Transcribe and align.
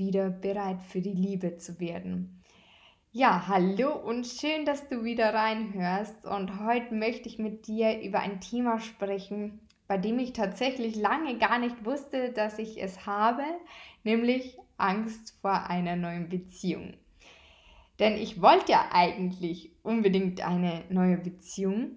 wieder 0.00 0.30
bereit 0.30 0.82
für 0.82 1.02
die 1.02 1.12
Liebe 1.12 1.58
zu 1.58 1.78
werden. 1.78 2.42
Ja, 3.12 3.46
hallo 3.48 3.92
und 3.92 4.26
schön, 4.26 4.64
dass 4.64 4.88
du 4.88 5.04
wieder 5.04 5.34
reinhörst. 5.34 6.24
Und 6.24 6.58
heute 6.64 6.94
möchte 6.94 7.28
ich 7.28 7.38
mit 7.38 7.66
dir 7.66 8.00
über 8.00 8.20
ein 8.20 8.40
Thema 8.40 8.80
sprechen, 8.80 9.60
bei 9.86 9.98
dem 9.98 10.18
ich 10.18 10.32
tatsächlich 10.32 10.96
lange 10.96 11.36
gar 11.36 11.58
nicht 11.58 11.84
wusste, 11.84 12.32
dass 12.32 12.58
ich 12.58 12.82
es 12.82 13.04
habe, 13.04 13.42
nämlich 14.02 14.56
Angst 14.78 15.36
vor 15.42 15.68
einer 15.68 15.96
neuen 15.96 16.30
Beziehung. 16.30 16.94
Denn 17.98 18.14
ich 18.14 18.40
wollte 18.40 18.72
ja 18.72 18.86
eigentlich 18.92 19.70
unbedingt 19.82 20.40
eine 20.40 20.84
neue 20.88 21.18
Beziehung. 21.18 21.96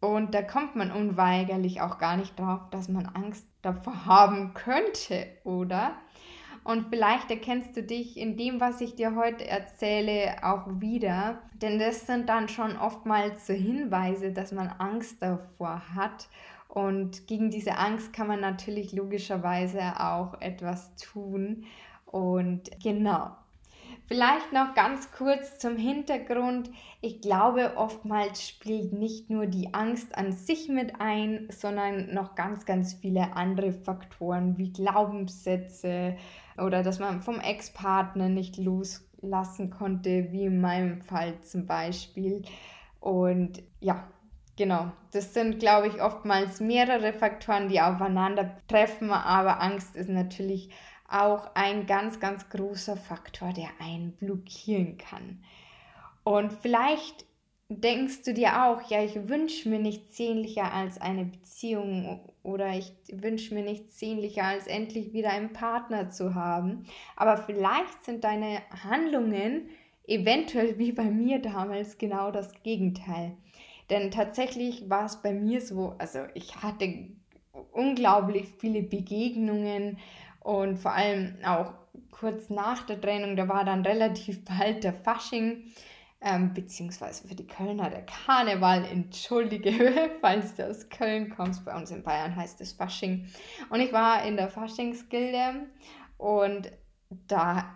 Und 0.00 0.34
da 0.34 0.42
kommt 0.42 0.76
man 0.76 0.92
unweigerlich 0.92 1.80
auch 1.80 1.98
gar 1.98 2.16
nicht 2.16 2.38
drauf, 2.38 2.70
dass 2.70 2.88
man 2.88 3.06
Angst 3.06 3.44
davor 3.62 4.06
haben 4.06 4.54
könnte, 4.54 5.26
oder? 5.42 5.96
Und 6.62 6.88
vielleicht 6.90 7.30
erkennst 7.30 7.76
du 7.76 7.82
dich 7.82 8.16
in 8.18 8.36
dem, 8.36 8.60
was 8.60 8.80
ich 8.80 8.94
dir 8.94 9.14
heute 9.16 9.46
erzähle, 9.46 10.36
auch 10.42 10.66
wieder. 10.80 11.40
Denn 11.54 11.78
das 11.78 12.06
sind 12.06 12.28
dann 12.28 12.48
schon 12.48 12.76
oftmals 12.76 13.46
so 13.46 13.54
Hinweise, 13.54 14.32
dass 14.32 14.52
man 14.52 14.68
Angst 14.68 15.22
davor 15.22 15.82
hat. 15.94 16.28
Und 16.68 17.26
gegen 17.26 17.50
diese 17.50 17.78
Angst 17.78 18.12
kann 18.12 18.28
man 18.28 18.40
natürlich 18.40 18.92
logischerweise 18.92 20.00
auch 20.00 20.40
etwas 20.40 20.94
tun. 20.96 21.64
Und 22.04 22.70
genau, 22.82 23.30
Vielleicht 24.12 24.52
noch 24.52 24.74
ganz 24.74 25.12
kurz 25.12 25.60
zum 25.60 25.76
Hintergrund. 25.76 26.68
Ich 27.00 27.20
glaube, 27.20 27.74
oftmals 27.76 28.44
spielt 28.44 28.92
nicht 28.92 29.30
nur 29.30 29.46
die 29.46 29.72
Angst 29.72 30.18
an 30.18 30.32
sich 30.32 30.68
mit 30.68 31.00
ein, 31.00 31.46
sondern 31.48 32.12
noch 32.12 32.34
ganz, 32.34 32.66
ganz 32.66 32.92
viele 32.92 33.36
andere 33.36 33.70
Faktoren 33.70 34.58
wie 34.58 34.72
Glaubenssätze 34.72 36.16
oder 36.58 36.82
dass 36.82 36.98
man 36.98 37.22
vom 37.22 37.38
Ex-Partner 37.38 38.28
nicht 38.28 38.56
loslassen 38.56 39.70
konnte, 39.70 40.32
wie 40.32 40.46
in 40.46 40.60
meinem 40.60 41.02
Fall 41.02 41.40
zum 41.42 41.66
Beispiel. 41.66 42.42
Und 42.98 43.62
ja, 43.78 44.08
Genau, 44.56 44.92
das 45.12 45.32
sind, 45.32 45.58
glaube 45.58 45.86
ich, 45.86 46.02
oftmals 46.02 46.60
mehrere 46.60 47.14
Faktoren, 47.14 47.70
die 47.70 47.80
aufeinandertreffen, 47.80 49.10
aber 49.10 49.62
Angst 49.62 49.96
ist 49.96 50.10
natürlich 50.10 50.68
auch 51.10 51.54
ein 51.54 51.86
ganz, 51.86 52.20
ganz 52.20 52.48
großer 52.48 52.96
Faktor, 52.96 53.52
der 53.52 53.68
einen 53.80 54.12
blockieren 54.12 54.96
kann. 54.98 55.42
Und 56.24 56.52
vielleicht 56.52 57.26
denkst 57.68 58.22
du 58.24 58.34
dir 58.34 58.64
auch, 58.64 58.90
ja, 58.90 59.02
ich 59.02 59.28
wünsche 59.28 59.68
mir 59.68 59.78
nichts 59.78 60.16
sehnlicher 60.16 60.72
als 60.72 61.00
eine 61.00 61.24
Beziehung 61.24 62.20
oder 62.42 62.76
ich 62.76 62.92
wünsche 63.12 63.54
mir 63.54 63.62
nichts 63.62 63.98
sehnlicher 63.98 64.44
als 64.44 64.66
endlich 64.66 65.12
wieder 65.12 65.30
einen 65.30 65.52
Partner 65.52 66.10
zu 66.10 66.34
haben. 66.34 66.86
Aber 67.16 67.36
vielleicht 67.36 68.04
sind 68.04 68.24
deine 68.24 68.60
Handlungen 68.82 69.68
eventuell 70.06 70.78
wie 70.78 70.92
bei 70.92 71.04
mir 71.04 71.40
damals 71.40 71.96
genau 71.96 72.32
das 72.32 72.52
Gegenteil. 72.64 73.36
Denn 73.88 74.10
tatsächlich 74.10 74.90
war 74.90 75.06
es 75.06 75.22
bei 75.22 75.32
mir 75.32 75.60
so, 75.60 75.94
also 75.98 76.20
ich 76.34 76.56
hatte 76.62 77.08
unglaublich 77.72 78.48
viele 78.58 78.82
Begegnungen 78.82 79.98
und 80.40 80.78
vor 80.78 80.92
allem 80.92 81.36
auch 81.44 81.74
kurz 82.10 82.50
nach 82.50 82.84
der 82.86 83.00
Trennung, 83.00 83.36
da 83.36 83.48
war 83.48 83.64
dann 83.64 83.84
relativ 83.84 84.44
bald 84.58 84.84
der 84.84 84.92
Fasching, 84.92 85.64
ähm, 86.22 86.52
beziehungsweise 86.52 87.26
für 87.26 87.34
die 87.34 87.46
Kölner 87.46 87.88
der 87.88 88.04
Karneval, 88.04 88.84
entschuldige, 88.84 90.10
falls 90.20 90.54
du 90.54 90.68
aus 90.68 90.88
Köln 90.88 91.30
kommst, 91.34 91.64
bei 91.64 91.74
uns 91.74 91.90
in 91.90 92.02
Bayern 92.02 92.36
heißt 92.36 92.60
es 92.60 92.72
Fasching. 92.72 93.26
Und 93.70 93.80
ich 93.80 93.92
war 93.92 94.24
in 94.24 94.36
der 94.36 94.50
Faschingsgilde 94.50 95.66
und 96.18 96.70
da 97.26 97.74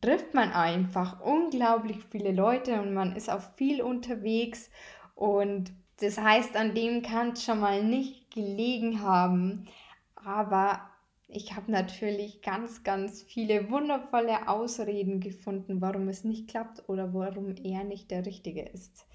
trifft 0.00 0.34
man 0.34 0.52
einfach 0.52 1.20
unglaublich 1.20 1.98
viele 2.10 2.32
Leute 2.32 2.80
und 2.80 2.94
man 2.94 3.16
ist 3.16 3.30
auch 3.30 3.42
viel 3.56 3.82
unterwegs. 3.82 4.70
Und 5.14 5.72
das 6.00 6.18
heißt, 6.18 6.56
an 6.56 6.74
dem 6.74 7.02
kann 7.02 7.30
es 7.30 7.44
schon 7.44 7.60
mal 7.60 7.82
nicht 7.82 8.30
gelegen 8.32 9.02
haben, 9.02 9.66
aber 10.14 10.80
ich 11.28 11.54
habe 11.54 11.70
natürlich 11.70 12.40
ganz, 12.40 12.82
ganz 12.82 13.22
viele 13.22 13.70
wundervolle 13.70 14.48
Ausreden 14.48 15.20
gefunden, 15.20 15.80
warum 15.82 16.08
es 16.08 16.24
nicht 16.24 16.48
klappt 16.48 16.88
oder 16.88 17.12
warum 17.12 17.54
er 17.62 17.84
nicht 17.84 18.10
der 18.10 18.24
Richtige 18.24 18.62
ist. 18.62 19.06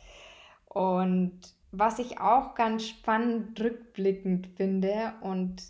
Und 0.65 1.39
was 1.71 1.97
ich 1.97 2.19
auch 2.19 2.53
ganz 2.53 2.87
spannend 2.87 3.59
rückblickend 3.59 4.47
finde 4.55 5.13
und 5.21 5.63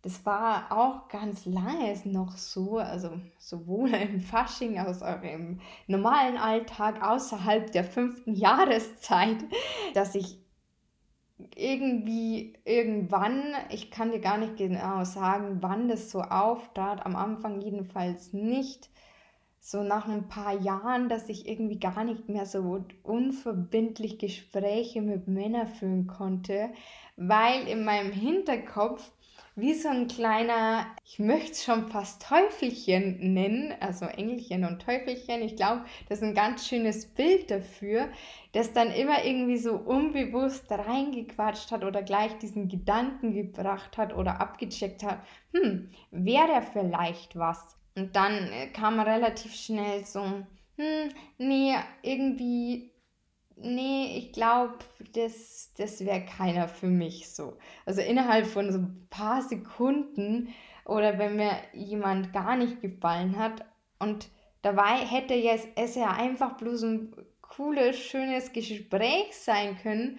das 0.00 0.26
war 0.26 0.70
auch 0.70 1.08
ganz 1.08 1.46
lange 1.46 1.94
noch 2.04 2.36
so, 2.36 2.76
also 2.78 3.10
sowohl 3.38 3.88
im 3.94 4.20
Fasching 4.20 4.78
als 4.78 5.02
auch 5.02 5.22
im 5.22 5.60
normalen 5.86 6.36
Alltag 6.36 7.02
außerhalb 7.02 7.72
der 7.72 7.84
fünften 7.84 8.34
Jahreszeit, 8.34 9.38
dass 9.94 10.14
ich 10.14 10.43
irgendwie 11.56 12.54
irgendwann, 12.64 13.54
ich 13.70 13.90
kann 13.90 14.12
dir 14.12 14.20
gar 14.20 14.38
nicht 14.38 14.56
genau 14.56 15.04
sagen, 15.04 15.58
wann 15.60 15.88
das 15.88 16.10
so 16.10 16.20
auftrat, 16.22 17.04
am 17.04 17.16
Anfang 17.16 17.60
jedenfalls 17.60 18.32
nicht, 18.32 18.90
so 19.66 19.82
nach 19.82 20.06
ein 20.06 20.28
paar 20.28 20.60
Jahren, 20.60 21.08
dass 21.08 21.30
ich 21.30 21.48
irgendwie 21.48 21.78
gar 21.78 22.04
nicht 22.04 22.28
mehr 22.28 22.44
so 22.44 22.84
unverbindlich 23.02 24.18
Gespräche 24.18 25.00
mit 25.00 25.26
Männern 25.26 25.66
führen 25.66 26.06
konnte, 26.06 26.68
weil 27.16 27.66
in 27.66 27.82
meinem 27.82 28.12
Hinterkopf 28.12 29.10
wie 29.56 29.72
so 29.72 29.88
ein 29.88 30.06
kleiner, 30.06 30.84
ich 31.06 31.18
möchte 31.18 31.52
es 31.52 31.64
schon 31.64 31.88
fast 31.88 32.26
Teufelchen 32.28 33.32
nennen, 33.32 33.72
also 33.80 34.04
Engelchen 34.04 34.66
und 34.66 34.82
Teufelchen. 34.82 35.40
Ich 35.40 35.56
glaube, 35.56 35.86
das 36.10 36.18
ist 36.18 36.24
ein 36.24 36.34
ganz 36.34 36.68
schönes 36.68 37.06
Bild 37.06 37.50
dafür, 37.50 38.10
das 38.52 38.74
dann 38.74 38.90
immer 38.90 39.24
irgendwie 39.24 39.56
so 39.56 39.76
unbewusst 39.76 40.70
reingequatscht 40.70 41.70
hat 41.70 41.84
oder 41.84 42.02
gleich 42.02 42.36
diesen 42.38 42.68
Gedanken 42.68 43.32
gebracht 43.32 43.96
hat 43.96 44.14
oder 44.14 44.42
abgecheckt 44.42 45.02
hat, 45.04 45.20
hm, 45.54 45.88
wäre 46.10 46.60
vielleicht 46.60 47.36
was. 47.36 47.78
Und 47.96 48.16
dann 48.16 48.52
äh, 48.52 48.68
kam 48.68 48.98
relativ 49.00 49.54
schnell 49.54 50.04
so, 50.04 50.22
hm, 50.76 51.08
nee, 51.38 51.74
irgendwie 52.02 52.94
nee, 53.56 54.18
ich 54.18 54.32
glaube, 54.32 54.78
das, 55.14 55.72
das 55.76 56.04
wäre 56.04 56.24
keiner 56.24 56.68
für 56.68 56.86
mich 56.86 57.30
so. 57.30 57.56
Also 57.86 58.00
innerhalb 58.00 58.46
von 58.46 58.72
so 58.72 58.78
ein 58.78 59.06
paar 59.10 59.42
Sekunden 59.42 60.52
oder 60.84 61.18
wenn 61.18 61.36
mir 61.36 61.52
jemand 61.72 62.32
gar 62.32 62.56
nicht 62.56 62.80
gefallen 62.80 63.38
hat 63.38 63.64
und 63.98 64.28
dabei 64.62 64.96
hätte 64.96 65.34
jetzt 65.34 65.68
es 65.76 65.94
ja 65.94 66.12
einfach 66.12 66.56
bloß 66.56 66.82
ein 66.82 67.16
cooles, 67.40 67.96
schönes 67.96 68.52
Gespräch 68.52 69.36
sein 69.36 69.78
können, 69.78 70.18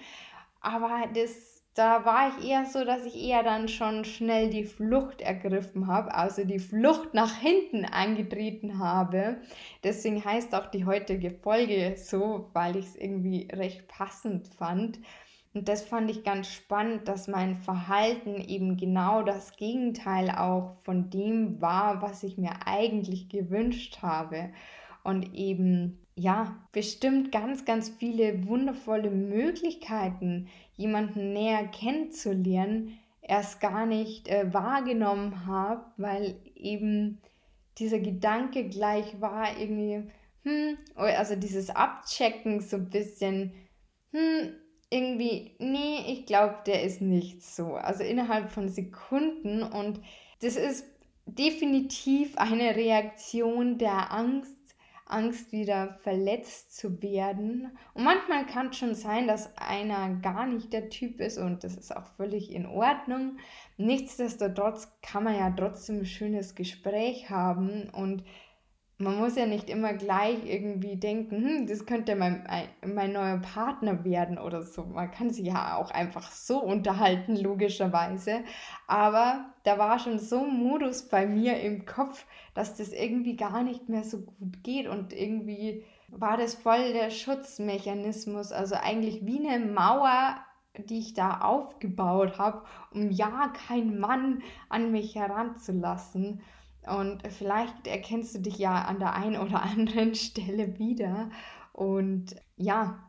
aber 0.62 1.08
das 1.14 1.55
da 1.76 2.06
war 2.06 2.30
ich 2.30 2.50
eher 2.50 2.66
so, 2.66 2.86
dass 2.86 3.06
ich 3.06 3.22
eher 3.22 3.44
dann 3.44 3.68
schon 3.68 4.06
schnell 4.06 4.50
die 4.50 4.64
Flucht 4.64 5.22
ergriffen 5.22 5.88
habe, 5.88 6.16
also 6.16 6.46
die 6.46 6.60
Flucht 6.60 7.14
nach 7.14 7.36
hinten 7.36 7.84
angetreten 7.84 8.80
habe. 8.80 9.38
Deswegen 9.84 10.24
heißt 10.24 10.56
auch 10.56 10.68
die 10.68 10.86
heutige 10.86 11.32
Folge 11.32 11.96
so, 11.98 12.50
weil 12.54 12.78
ich 12.78 12.86
es 12.86 12.96
irgendwie 12.96 13.50
recht 13.52 13.90
passend 13.90 14.48
fand. 14.48 15.00
Und 15.54 15.68
das 15.68 15.82
fand 15.84 16.10
ich 16.10 16.24
ganz 16.24 16.48
spannend, 16.48 17.10
dass 17.10 17.28
mein 17.28 17.56
Verhalten 17.56 18.36
eben 18.36 18.78
genau 18.78 19.22
das 19.22 19.56
Gegenteil 19.58 20.30
auch 20.30 20.78
von 20.84 21.10
dem 21.10 21.62
war, 21.62 22.02
was 22.02 22.24
ich 22.24 22.38
mir 22.38 22.52
eigentlich 22.66 23.28
gewünscht 23.28 24.00
habe. 24.02 24.50
Und 25.06 25.36
eben 25.36 26.06
ja, 26.16 26.56
bestimmt 26.72 27.32
ganz, 27.32 27.66
ganz 27.66 27.90
viele 27.90 28.48
wundervolle 28.48 29.12
Möglichkeiten, 29.12 30.48
jemanden 30.76 31.34
näher 31.34 31.68
kennenzulernen, 31.68 32.98
erst 33.22 33.60
gar 33.60 33.86
nicht 33.86 34.28
äh, 34.30 34.54
wahrgenommen 34.54 35.46
habe, 35.46 35.86
weil 35.98 36.36
eben 36.56 37.22
dieser 37.78 38.00
Gedanke 38.00 38.70
gleich 38.70 39.20
war, 39.20 39.60
irgendwie, 39.60 40.04
hm, 40.44 40.78
also 40.96 41.36
dieses 41.36 41.70
Abchecken 41.70 42.62
so 42.62 42.78
ein 42.78 42.90
bisschen, 42.90 43.52
hm, 44.12 44.54
irgendwie, 44.90 45.52
nee, 45.60 45.98
ich 46.08 46.26
glaube, 46.26 46.56
der 46.66 46.84
ist 46.84 47.02
nicht 47.02 47.44
so. 47.44 47.74
Also 47.74 48.04
innerhalb 48.04 48.50
von 48.50 48.70
Sekunden 48.70 49.64
und 49.64 50.00
das 50.42 50.56
ist 50.56 50.86
definitiv 51.26 52.38
eine 52.38 52.76
Reaktion 52.76 53.78
der 53.78 54.14
Angst 54.14 54.56
Angst 55.06 55.52
wieder 55.52 55.94
verletzt 56.02 56.76
zu 56.76 57.02
werden. 57.02 57.78
Und 57.94 58.04
manchmal 58.04 58.46
kann 58.46 58.70
es 58.70 58.78
schon 58.78 58.96
sein, 58.96 59.28
dass 59.28 59.56
einer 59.58 60.16
gar 60.16 60.48
nicht 60.48 60.74
der 60.74 60.90
Typ 60.90 61.20
ist 61.20 61.38
und 61.38 61.64
das 61.64 61.76
ist 61.76 61.96
auch 61.96 62.08
völlig 62.18 62.52
in 62.52 62.66
Ordnung. 62.66 63.38
Nichtsdestotrotz 63.78 64.92
kann 65.02 65.24
man 65.24 65.36
ja 65.36 65.52
trotzdem 65.52 66.00
ein 66.00 66.06
schönes 66.06 66.56
Gespräch 66.56 67.30
haben 67.30 67.90
und 67.90 68.24
man 68.98 69.18
muss 69.18 69.36
ja 69.36 69.46
nicht 69.46 69.70
immer 69.70 69.94
gleich 69.94 70.38
irgendwie 70.46 70.96
denken, 70.96 71.44
hm, 71.44 71.68
das 71.68 71.86
könnte 71.86 72.16
mein, 72.16 72.48
mein 72.86 73.12
neuer 73.12 73.40
Partner 73.40 74.06
werden 74.06 74.38
oder 74.38 74.62
so. 74.62 74.86
Man 74.86 75.12
kann 75.12 75.32
sich 75.32 75.48
ja 75.48 75.76
auch 75.76 75.92
einfach 75.92 76.32
so 76.32 76.60
unterhalten, 76.62 77.36
logischerweise. 77.36 78.44
Aber 78.88 79.46
da 79.64 79.78
war 79.78 80.00
schon 80.00 80.18
so 80.20 80.44
ein 80.44 80.64
Modus 80.64 81.10
bei 81.10 81.26
mir 81.26 81.60
im 81.60 81.86
Kopf, 81.86 82.26
dass 82.54 82.76
das 82.76 82.94
irgendwie 82.94 83.36
gar 83.36 83.64
nicht 83.64 83.90
mehr 83.90 84.04
so 84.04 84.22
gut 84.22 84.64
geht 84.64 84.88
und 84.88 85.12
irgendwie 85.12 85.84
war 86.08 86.38
das 86.38 86.56
voll 86.56 86.94
der 86.94 87.10
Schutzmechanismus, 87.10 88.52
also 88.52 88.76
eigentlich 88.76 89.26
wie 89.26 89.46
eine 89.46 89.66
Mauer, 89.66 90.38
die 90.78 91.00
ich 91.00 91.14
da 91.14 91.42
aufgebaut 91.42 92.38
habe, 92.38 92.64
um 92.94 93.12
ja 93.12 93.52
keinen 93.68 94.00
Mann 94.00 94.42
an 94.70 94.92
mich 94.92 95.16
heranzulassen. 95.16 96.42
Und 96.88 97.22
vielleicht 97.28 97.88
erkennst 97.88 98.36
du 98.36 98.40
dich 98.40 98.58
ja 98.58 98.84
an 98.84 99.00
der 99.00 99.14
einen 99.14 99.38
oder 99.38 99.62
anderen 99.62 100.16
Stelle 100.16 100.78
wieder. 100.80 101.30
Und 101.74 102.36
ja, 102.58 103.00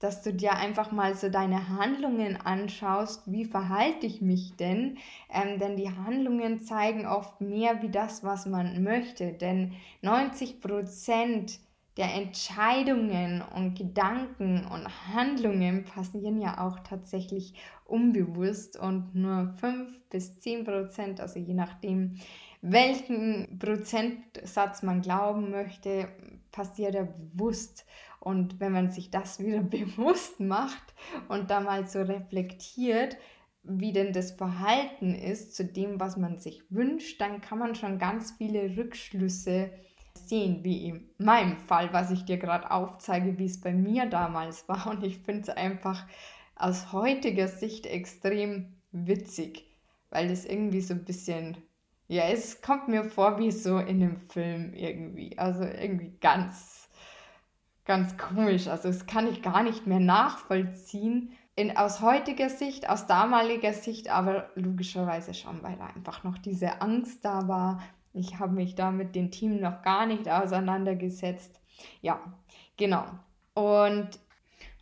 dass 0.00 0.22
du 0.22 0.32
dir 0.32 0.54
einfach 0.54 0.92
mal 0.92 1.14
so 1.14 1.28
deine 1.28 1.68
Handlungen 1.68 2.38
anschaust, 2.38 3.30
wie 3.30 3.44
verhalte 3.44 4.06
ich 4.06 4.22
mich 4.22 4.56
denn? 4.56 4.96
Ähm, 5.30 5.58
denn 5.58 5.76
die 5.76 5.90
Handlungen 5.90 6.60
zeigen 6.60 7.06
oft 7.06 7.40
mehr 7.40 7.82
wie 7.82 7.90
das, 7.90 8.24
was 8.24 8.46
man 8.46 8.82
möchte. 8.82 9.32
Denn 9.32 9.74
90 10.00 10.60
Prozent 10.60 11.60
der 11.98 12.14
Entscheidungen 12.14 13.42
und 13.54 13.76
Gedanken 13.76 14.64
und 14.64 14.88
Handlungen 15.14 15.84
passieren 15.84 16.40
ja 16.40 16.66
auch 16.66 16.80
tatsächlich 16.80 17.52
unbewusst 17.84 18.78
und 18.78 19.14
nur 19.14 19.52
5 19.58 20.00
bis 20.08 20.38
10 20.38 20.64
Prozent, 20.64 21.20
also 21.20 21.38
je 21.38 21.52
nachdem, 21.52 22.16
welchen 22.62 23.58
Prozentsatz 23.58 24.82
man 24.82 25.00
glauben 25.00 25.50
möchte, 25.50 26.08
passiert 26.52 26.94
er 26.94 27.04
bewusst. 27.04 27.86
Und 28.18 28.60
wenn 28.60 28.72
man 28.72 28.90
sich 28.90 29.10
das 29.10 29.40
wieder 29.40 29.62
bewusst 29.62 30.40
macht 30.40 30.94
und 31.28 31.50
da 31.50 31.60
mal 31.60 31.86
so 31.86 32.02
reflektiert, 32.02 33.16
wie 33.62 33.92
denn 33.92 34.12
das 34.12 34.32
Verhalten 34.32 35.14
ist 35.14 35.54
zu 35.54 35.64
dem, 35.64 36.00
was 36.00 36.16
man 36.16 36.38
sich 36.38 36.62
wünscht, 36.70 37.20
dann 37.20 37.40
kann 37.40 37.58
man 37.58 37.74
schon 37.74 37.98
ganz 37.98 38.32
viele 38.32 38.76
Rückschlüsse 38.76 39.70
sehen, 40.14 40.64
wie 40.64 40.88
in 40.88 41.10
meinem 41.18 41.58
Fall, 41.58 41.92
was 41.92 42.10
ich 42.10 42.24
dir 42.24 42.38
gerade 42.38 42.70
aufzeige, 42.70 43.38
wie 43.38 43.44
es 43.44 43.60
bei 43.60 43.72
mir 43.72 44.06
damals 44.06 44.68
war. 44.68 44.86
Und 44.88 45.04
ich 45.04 45.18
finde 45.18 45.42
es 45.42 45.48
einfach 45.50 46.06
aus 46.56 46.92
heutiger 46.92 47.48
Sicht 47.48 47.86
extrem 47.86 48.76
witzig, 48.92 49.66
weil 50.10 50.30
es 50.30 50.44
irgendwie 50.44 50.80
so 50.80 50.94
ein 50.94 51.04
bisschen 51.04 51.56
ja, 52.10 52.24
es 52.24 52.60
kommt 52.60 52.88
mir 52.88 53.04
vor 53.04 53.38
wie 53.38 53.52
so 53.52 53.78
in 53.78 54.02
einem 54.02 54.16
Film 54.16 54.74
irgendwie. 54.74 55.38
Also 55.38 55.62
irgendwie 55.62 56.18
ganz, 56.20 56.88
ganz 57.84 58.18
komisch. 58.18 58.66
Also 58.66 58.88
das 58.88 59.06
kann 59.06 59.28
ich 59.28 59.42
gar 59.42 59.62
nicht 59.62 59.86
mehr 59.86 60.00
nachvollziehen. 60.00 61.30
In, 61.54 61.76
aus 61.76 62.00
heutiger 62.00 62.48
Sicht, 62.48 62.88
aus 62.88 63.06
damaliger 63.06 63.72
Sicht, 63.72 64.10
aber 64.10 64.50
logischerweise 64.56 65.34
schon, 65.34 65.62
weil 65.62 65.76
da 65.76 65.86
einfach 65.86 66.24
noch 66.24 66.36
diese 66.38 66.82
Angst 66.82 67.24
da 67.24 67.46
war. 67.46 67.80
Ich 68.12 68.40
habe 68.40 68.54
mich 68.54 68.74
da 68.74 68.90
mit 68.90 69.14
dem 69.14 69.30
Team 69.30 69.60
noch 69.60 69.82
gar 69.82 70.04
nicht 70.04 70.28
auseinandergesetzt. 70.28 71.60
Ja, 72.00 72.20
genau. 72.76 73.04
Und, 73.54 74.18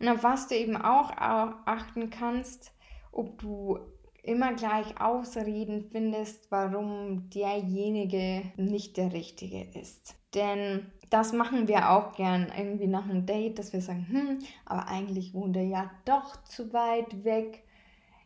und 0.00 0.08
auf 0.08 0.22
was 0.22 0.48
du 0.48 0.54
eben 0.54 0.78
auch 0.78 1.10
achten 1.10 2.08
kannst, 2.08 2.72
ob 3.12 3.38
du 3.38 3.80
immer 4.28 4.52
gleich 4.52 5.00
Ausreden 5.00 5.88
findest, 5.90 6.50
warum 6.50 7.30
derjenige 7.30 8.42
nicht 8.56 8.96
der 8.98 9.12
Richtige 9.12 9.62
ist. 9.78 10.16
Denn 10.34 10.92
das 11.08 11.32
machen 11.32 11.66
wir 11.66 11.90
auch 11.90 12.14
gern 12.14 12.52
irgendwie 12.56 12.86
nach 12.86 13.08
einem 13.08 13.24
Date, 13.24 13.58
dass 13.58 13.72
wir 13.72 13.80
sagen, 13.80 14.06
hm, 14.10 14.38
aber 14.66 14.86
eigentlich 14.88 15.32
wohnt 15.32 15.56
er 15.56 15.64
ja 15.64 15.90
doch 16.04 16.42
zu 16.44 16.72
weit 16.74 17.24
weg. 17.24 17.64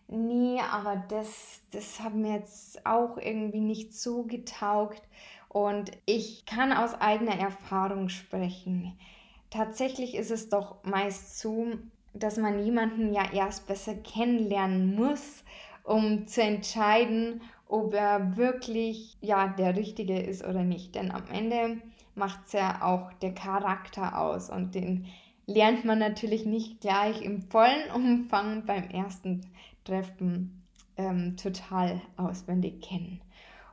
Nee, 0.08 0.58
aber 0.72 0.96
das, 1.08 1.62
das 1.70 2.00
hat 2.00 2.14
mir 2.14 2.34
jetzt 2.34 2.84
auch 2.84 3.16
irgendwie 3.16 3.60
nicht 3.60 3.94
so 3.94 4.24
getaugt. 4.24 5.02
Und 5.48 5.92
ich 6.06 6.44
kann 6.46 6.72
aus 6.72 7.00
eigener 7.00 7.38
Erfahrung 7.38 8.08
sprechen. 8.08 8.98
Tatsächlich 9.50 10.16
ist 10.16 10.32
es 10.32 10.48
doch 10.48 10.82
meist 10.82 11.38
so, 11.38 11.66
dass 12.14 12.36
man 12.36 12.58
jemanden 12.64 13.12
ja 13.12 13.22
erst 13.32 13.68
besser 13.68 13.94
kennenlernen 13.94 14.96
muss 14.96 15.44
um 15.84 16.26
zu 16.26 16.42
entscheiden, 16.42 17.40
ob 17.66 17.94
er 17.94 18.36
wirklich 18.36 19.16
ja 19.20 19.48
der 19.48 19.76
Richtige 19.76 20.20
ist 20.20 20.44
oder 20.44 20.62
nicht. 20.62 20.94
Denn 20.94 21.10
am 21.10 21.26
Ende 21.32 21.80
macht 22.14 22.40
es 22.46 22.52
ja 22.52 22.82
auch 22.82 23.12
der 23.14 23.34
Charakter 23.34 24.18
aus 24.18 24.50
und 24.50 24.74
den 24.74 25.06
lernt 25.46 25.84
man 25.84 25.98
natürlich 25.98 26.44
nicht 26.46 26.80
gleich 26.80 27.22
im 27.22 27.42
vollen 27.42 27.90
Umfang 27.94 28.64
beim 28.66 28.88
ersten 28.90 29.40
Treffen 29.84 30.62
ähm, 30.96 31.36
total 31.36 32.00
auswendig 32.16 32.80
kennen. 32.82 33.20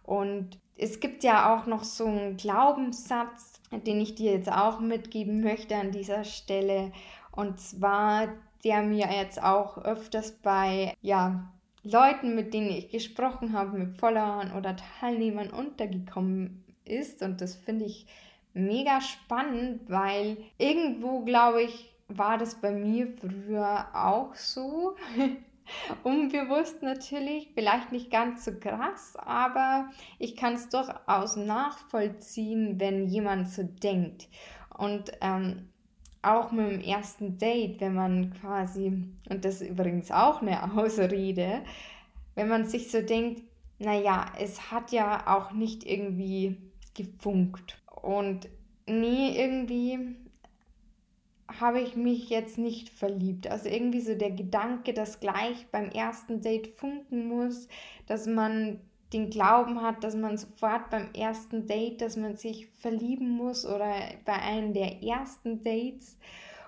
Und 0.03 0.57
es 0.77 0.99
gibt 0.99 1.23
ja 1.23 1.53
auch 1.53 1.65
noch 1.65 1.83
so 1.83 2.05
einen 2.05 2.37
Glaubenssatz, 2.37 3.61
den 3.71 3.99
ich 3.99 4.15
dir 4.15 4.31
jetzt 4.31 4.51
auch 4.51 4.79
mitgeben 4.79 5.41
möchte 5.41 5.75
an 5.75 5.91
dieser 5.91 6.23
Stelle. 6.23 6.91
Und 7.31 7.59
zwar, 7.59 8.29
der 8.63 8.81
mir 8.81 9.09
jetzt 9.11 9.43
auch 9.43 9.77
öfters 9.77 10.31
bei 10.41 10.93
ja, 11.01 11.51
Leuten, 11.91 12.35
mit 12.35 12.53
denen 12.53 12.69
ich 12.69 12.89
gesprochen 12.89 13.53
habe, 13.53 13.77
mit 13.77 13.97
Followern 13.97 14.53
oder 14.53 14.75
Teilnehmern 14.99 15.49
untergekommen 15.49 16.63
ist. 16.85 17.21
Und 17.21 17.41
das 17.41 17.55
finde 17.55 17.85
ich 17.85 18.07
mega 18.53 19.01
spannend, 19.01 19.89
weil 19.89 20.37
irgendwo, 20.57 21.21
glaube 21.23 21.63
ich, 21.63 21.93
war 22.07 22.37
das 22.37 22.55
bei 22.55 22.71
mir 22.71 23.07
früher 23.07 23.87
auch 23.93 24.35
so. 24.35 24.95
Unbewusst 26.03 26.81
natürlich, 26.81 27.51
vielleicht 27.53 27.91
nicht 27.91 28.09
ganz 28.09 28.43
so 28.43 28.51
krass, 28.59 29.15
aber 29.17 29.89
ich 30.17 30.35
kann 30.35 30.53
es 30.53 30.69
durchaus 30.69 31.35
nachvollziehen, 31.35 32.79
wenn 32.79 33.07
jemand 33.07 33.49
so 33.49 33.61
denkt. 33.61 34.27
Und 34.75 35.11
ähm, 35.21 35.69
auch 36.21 36.51
mit 36.51 36.71
dem 36.71 36.81
ersten 36.81 37.37
Date, 37.37 37.79
wenn 37.81 37.95
man 37.95 38.33
quasi, 38.33 39.03
und 39.29 39.45
das 39.45 39.61
ist 39.61 39.69
übrigens 39.69 40.11
auch 40.11 40.41
eine 40.41 40.73
Ausrede, 40.77 41.61
wenn 42.35 42.47
man 42.47 42.65
sich 42.65 42.91
so 42.91 43.01
denkt, 43.01 43.43
naja, 43.79 44.25
es 44.39 44.71
hat 44.71 44.91
ja 44.91 45.27
auch 45.27 45.51
nicht 45.53 45.85
irgendwie 45.85 46.57
gefunkt. 46.93 47.81
Und 48.01 48.49
nee, 48.85 49.41
irgendwie 49.41 50.15
habe 51.59 51.81
ich 51.81 51.95
mich 51.95 52.29
jetzt 52.29 52.57
nicht 52.57 52.89
verliebt. 52.89 53.47
Also 53.47 53.69
irgendwie 53.69 54.01
so 54.01 54.15
der 54.15 54.31
Gedanke, 54.31 54.93
dass 54.93 55.19
gleich 55.19 55.67
beim 55.71 55.89
ersten 55.89 56.41
Date 56.41 56.67
funken 56.67 57.27
muss, 57.27 57.67
dass 58.05 58.27
man 58.27 58.79
den 59.13 59.29
Glauben 59.29 59.81
hat, 59.81 60.03
dass 60.03 60.15
man 60.15 60.37
sofort 60.37 60.89
beim 60.89 61.11
ersten 61.13 61.65
Date, 61.65 62.01
dass 62.01 62.15
man 62.15 62.35
sich 62.35 62.67
verlieben 62.79 63.29
muss 63.29 63.65
oder 63.65 63.93
bei 64.25 64.33
einem 64.33 64.73
der 64.73 65.01
ersten 65.03 65.63
Dates. 65.63 66.17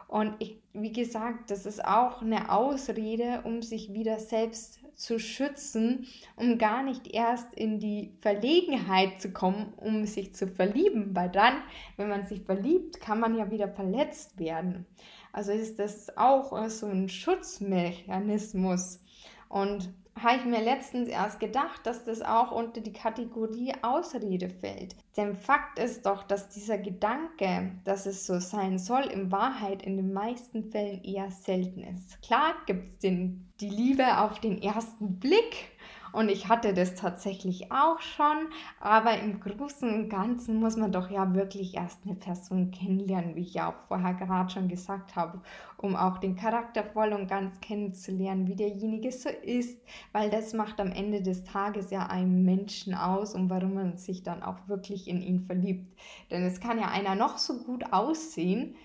Und 0.07 0.36
ich, 0.39 0.57
wie 0.74 0.91
gesagt, 0.91 1.51
das 1.51 1.65
ist 1.65 1.86
auch 1.86 2.21
eine 2.21 2.51
Ausrede, 2.51 3.41
um 3.45 3.62
sich 3.62 3.93
wieder 3.93 4.19
selbst 4.19 4.81
zu 4.93 5.19
schützen, 5.19 6.05
um 6.36 6.57
gar 6.57 6.83
nicht 6.83 7.13
erst 7.13 7.53
in 7.53 7.79
die 7.79 8.12
Verlegenheit 8.19 9.21
zu 9.21 9.31
kommen, 9.31 9.74
um 9.77 10.05
sich 10.05 10.36
zu 10.36 10.48
verlieben. 10.48 11.15
Weil 11.15 11.29
dann, 11.29 11.62
wenn 11.95 12.10
man 12.10 12.24
sich 12.24 12.41
verliebt, 12.41 13.00
kann 13.00 13.19
man 13.19 13.36
ja 13.36 13.50
wieder 13.51 13.69
verletzt 13.69 14.38
werden. 14.38 14.86
Also 15.31 15.53
ist 15.53 15.79
das 15.79 16.17
auch 16.17 16.67
so 16.67 16.88
ein 16.88 17.07
Schutzmechanismus. 17.07 19.00
Und 19.48 19.93
habe 20.20 20.38
ich 20.38 20.46
mir 20.46 20.62
letztens 20.62 21.08
erst 21.08 21.39
gedacht, 21.39 21.86
dass 21.86 22.03
das 22.03 22.22
auch 22.22 22.51
unter 22.51 22.82
die 22.82 22.94
Kategorie 22.94 23.74
Ausrede 23.82 24.50
fällt. 24.50 24.96
Denn 25.18 25.36
Fakt 25.36 25.80
ist 25.80 26.06
doch, 26.06 26.24
dass 26.24 26.50
dieser 26.50 26.77
Gedanke, 26.77 27.72
dass 27.84 28.06
es 28.06 28.25
so 28.25 28.39
sein 28.39 28.77
soll, 28.77 29.03
in 29.06 29.32
Wahrheit 29.32 29.84
in 29.84 29.98
den 29.98 30.13
meisten 30.13 30.72
Fällen 30.72 31.03
eher 31.03 31.32
selten 31.32 31.84
ist. 31.84 32.22
Klar 32.22 32.56
gibt 32.65 32.88
es 32.88 33.00
die 33.00 33.70
Liebe 33.70 34.18
auf 34.20 34.39
den 34.39 34.62
ersten 34.62 35.20
Blick 35.20 35.72
Und 36.13 36.30
ich 36.30 36.50
hatte 36.50 36.74
das 36.74 36.96
tatsächlich 36.96 37.72
auch 37.72 38.00
schon, 38.00 38.48
aber 38.80 39.18
im 39.20 39.39
Großen 39.39 39.94
und 39.94 40.10
Ganzen 40.10 40.60
muss 40.60 40.77
man 40.77 40.91
doch 40.91 41.10
ja 41.10 41.34
wirklich 41.34 41.75
erst 41.75 42.06
eine 42.06 42.15
Person 42.15 42.72
kennenlernen, 42.72 43.36
wie 43.36 43.41
ich 43.41 43.53
ja 43.53 43.70
auch 43.70 43.88
vorher 43.88 44.13
gerade 44.13 44.50
schon 44.50 44.68
gesagt 44.68 45.15
habe, 45.15 45.41
um 45.77 45.96
auch 45.96 46.18
den 46.18 46.36
Charakter 46.36 46.84
voll 46.84 47.13
und 47.13 47.27
ganz 47.27 47.60
kennenzulernen, 47.62 48.48
wie 48.48 48.56
derjenige 48.56 49.12
so 49.12 49.30
ist, 49.30 49.80
weil 50.12 50.30
das 50.30 50.53
macht 50.53 50.80
am 50.80 50.91
Ende 50.91 51.22
des 51.22 51.44
Tages 51.44 51.91
ja 51.91 52.08
einen 52.08 52.44
Menschen 52.44 52.94
aus 52.94 53.34
und 53.34 53.50
warum 53.50 53.74
man 53.74 53.98
sich 53.98 54.24
dann 54.24 54.44
auch 54.44 54.68
wirklich 54.68 55.08
in 55.08 55.22
ihn 55.22 55.39
verliebt. 55.39 55.98
Denn 56.30 56.44
es 56.44 56.60
kann 56.60 56.80
ja 56.80 56.89
einer 56.89 57.15
noch 57.15 57.38
so 57.38 57.60
gut 57.63 57.94
aussehen, 57.94 58.75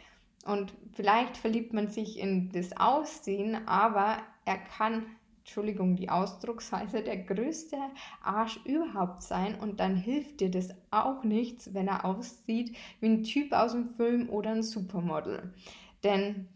und 0.47 0.75
vielleicht 0.93 1.37
verliebt 1.37 1.73
man 1.73 1.89
sich 1.89 2.19
in 2.19 2.51
das 2.53 2.77
Aussehen, 2.77 3.67
aber 3.67 4.19
er 4.45 4.59
kann, 4.59 5.05
Entschuldigung, 5.47 5.95
die 5.95 6.11
Ausdrucksweise, 6.11 7.03
der 7.03 7.19
größte 7.19 7.77
Arsch 8.21 8.59
überhaupt 8.65 9.23
sein 9.23 9.55
und 9.55 9.79
dann 9.79 9.95
hilft 9.95 10.41
dir 10.41 10.51
das 10.51 10.71
auch 10.91 11.23
nichts, 11.23 11.73
wenn 11.73 11.87
er 11.87 12.05
aussieht 12.05 12.77
wie 12.99 13.07
ein 13.07 13.23
Typ 13.23 13.53
aus 13.53 13.71
dem 13.71 13.89
Film 13.91 14.29
oder 14.29 14.51
ein 14.51 14.65
Supermodel. 14.65 15.55
Denn 16.03 16.49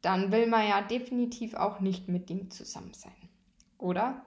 dann 0.00 0.32
will 0.32 0.46
man 0.46 0.66
ja 0.66 0.80
definitiv 0.80 1.52
auch 1.52 1.80
nicht 1.80 2.08
mit 2.08 2.30
ihm 2.30 2.50
zusammen 2.50 2.94
sein. 2.94 3.12
Oder? 3.76 4.24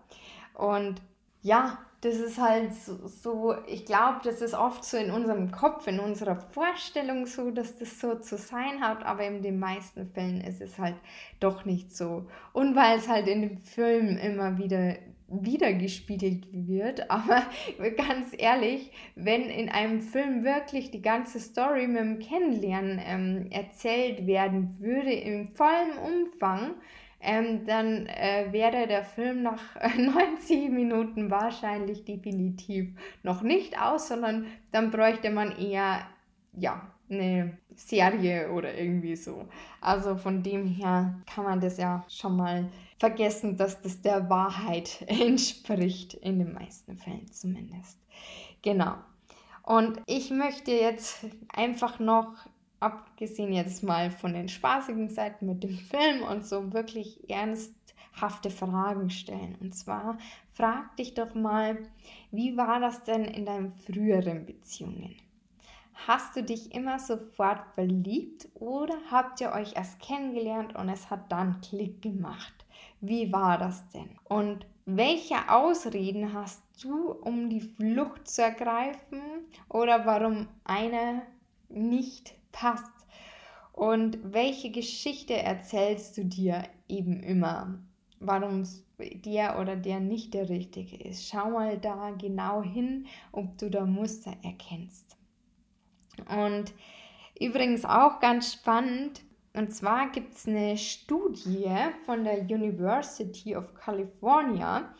Und 0.53 1.01
ja, 1.41 1.79
das 2.05 2.17
ist 2.17 2.37
halt 2.37 2.71
so, 2.75 3.07
so 3.07 3.55
ich 3.67 3.85
glaube, 3.85 4.19
das 4.23 4.39
ist 4.39 4.53
oft 4.53 4.83
so 4.85 4.95
in 4.95 5.09
unserem 5.09 5.49
Kopf, 5.49 5.87
in 5.87 5.99
unserer 5.99 6.35
Vorstellung 6.35 7.25
so, 7.25 7.49
dass 7.49 7.79
das 7.79 7.99
so 7.99 8.13
zu 8.15 8.37
sein 8.37 8.79
hat, 8.81 9.03
aber 9.03 9.23
in 9.25 9.41
den 9.41 9.57
meisten 9.57 10.05
Fällen 10.11 10.41
ist 10.41 10.61
es 10.61 10.77
halt 10.77 10.95
doch 11.39 11.65
nicht 11.65 11.95
so. 11.95 12.27
Und 12.53 12.75
weil 12.75 12.99
es 12.99 13.07
halt 13.07 13.27
in 13.27 13.41
dem 13.41 13.57
Film 13.57 14.17
immer 14.17 14.59
wieder 14.59 14.97
wiedergespiegelt 15.27 16.45
wird, 16.51 17.09
aber 17.09 17.41
ganz 17.97 18.35
ehrlich, 18.37 18.91
wenn 19.15 19.49
in 19.49 19.69
einem 19.69 20.01
Film 20.01 20.43
wirklich 20.43 20.91
die 20.91 21.01
ganze 21.01 21.39
Story 21.39 21.87
mit 21.87 22.01
dem 22.01 22.19
Kennenlernen 22.19 23.01
ähm, 23.03 23.47
erzählt 23.49 24.27
werden 24.27 24.75
würde 24.79 25.11
im 25.11 25.47
vollen 25.55 25.97
Umfang, 25.97 26.75
ähm, 27.25 27.65
dann 27.65 28.07
äh, 28.07 28.47
wäre 28.51 28.87
der 28.87 29.03
Film 29.03 29.43
nach 29.43 29.61
90 29.97 30.69
Minuten 30.69 31.29
wahrscheinlich 31.29 32.05
definitiv 32.05 32.91
noch 33.23 33.41
nicht 33.41 33.81
aus, 33.81 34.07
sondern 34.07 34.45
dann 34.71 34.91
bräuchte 34.91 35.31
man 35.31 35.57
eher, 35.57 36.01
ja, 36.53 36.91
eine 37.09 37.57
Serie 37.75 38.51
oder 38.51 38.73
irgendwie 38.73 39.15
so. 39.15 39.47
Also 39.81 40.15
von 40.15 40.41
dem 40.43 40.67
her 40.67 41.15
kann 41.31 41.43
man 41.43 41.59
das 41.59 41.77
ja 41.77 42.03
schon 42.07 42.37
mal 42.37 42.69
vergessen, 42.97 43.57
dass 43.57 43.81
das 43.81 44.01
der 44.01 44.29
Wahrheit 44.29 45.01
entspricht, 45.07 46.13
in 46.15 46.39
den 46.39 46.53
meisten 46.53 46.97
Fällen 46.97 47.31
zumindest. 47.31 47.99
Genau. 48.61 48.95
Und 49.63 49.99
ich 50.05 50.29
möchte 50.31 50.71
jetzt 50.71 51.25
einfach 51.53 51.99
noch 51.99 52.33
abgesehen 52.85 53.51
jetzt 53.51 53.83
mal 53.83 54.11
von 54.11 54.33
den 54.33 54.47
spaßigen 54.47 55.09
Seiten 55.09 55.47
mit 55.47 55.63
dem 55.63 55.75
Film 55.75 56.21
und 56.21 56.45
so 56.45 56.71
wirklich 56.71 57.27
ernsthafte 57.27 58.51
Fragen 58.51 59.09
stellen. 59.09 59.55
Und 59.59 59.73
zwar 59.73 60.19
frag 60.53 60.95
dich 60.97 61.15
doch 61.15 61.33
mal, 61.33 61.79
wie 62.31 62.55
war 62.55 62.79
das 62.79 63.03
denn 63.03 63.25
in 63.25 63.45
deinen 63.45 63.71
früheren 63.71 64.45
Beziehungen? 64.45 65.15
Hast 66.07 66.35
du 66.35 66.43
dich 66.43 66.75
immer 66.75 66.99
sofort 66.99 67.65
verliebt 67.73 68.49
oder 68.53 68.95
habt 69.09 69.41
ihr 69.41 69.51
euch 69.53 69.75
erst 69.75 69.99
kennengelernt 69.99 70.75
und 70.75 70.89
es 70.89 71.09
hat 71.09 71.31
dann 71.31 71.61
Klick 71.61 72.03
gemacht? 72.03 72.53
Wie 73.01 73.31
war 73.33 73.57
das 73.57 73.89
denn? 73.89 74.09
Und 74.25 74.67
welche 74.85 75.49
Ausreden 75.49 76.33
hast 76.33 76.61
du, 76.83 77.11
um 77.11 77.49
die 77.49 77.61
Flucht 77.61 78.27
zu 78.27 78.43
ergreifen 78.43 79.21
oder 79.69 80.05
warum 80.05 80.47
eine 80.63 81.23
nicht 81.69 82.35
passt. 82.55 83.05
Und 83.73 84.17
welche 84.23 84.71
Geschichte 84.71 85.35
erzählst 85.35 86.17
du 86.17 86.23
dir 86.23 86.63
eben 86.87 87.21
immer? 87.21 87.79
Warum 88.21 88.63
der 88.97 89.59
oder 89.59 89.75
der 89.75 89.99
nicht 89.99 90.33
der 90.33 90.49
richtige 90.49 90.95
ist. 90.97 91.27
Schau 91.27 91.49
mal 91.49 91.77
da 91.77 92.11
genau 92.11 92.63
hin, 92.63 93.07
ob 93.31 93.57
du 93.57 93.69
da 93.69 93.85
Muster 93.85 94.31
erkennst. 94.41 95.17
Und 96.29 96.73
übrigens 97.39 97.83
auch 97.83 98.19
ganz 98.19 98.53
spannend, 98.53 99.21
und 99.53 99.73
zwar 99.73 100.09
gibt 100.11 100.35
es 100.35 100.47
eine 100.47 100.77
Studie 100.77 101.69
von 102.05 102.23
der 102.23 102.41
University 102.41 103.55
of 103.55 103.73
California, 103.73 104.93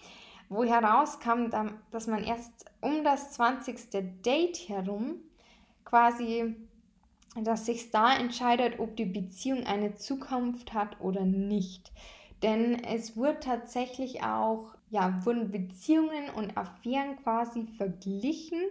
wo 0.49 0.63
herauskam, 0.63 1.49
dass 1.91 2.07
man 2.07 2.23
erst 2.23 2.65
um 2.81 3.03
das 3.03 3.33
20. 3.33 4.21
Date 4.21 4.69
herum 4.69 5.15
quasi 5.83 6.55
dass 7.43 7.65
sich 7.65 7.91
da 7.91 8.15
entscheidet, 8.15 8.79
ob 8.79 8.95
die 8.95 9.05
Beziehung 9.05 9.65
eine 9.65 9.95
Zukunft 9.95 10.73
hat 10.73 10.99
oder 11.01 11.25
nicht. 11.25 11.91
Denn 12.43 12.83
es 12.83 13.17
wurde 13.17 13.39
tatsächlich 13.39 14.23
auch, 14.23 14.75
ja, 14.89 15.25
wurden 15.25 15.51
Beziehungen 15.51 16.29
und 16.35 16.57
Affären 16.57 17.17
quasi 17.17 17.65
verglichen 17.77 18.61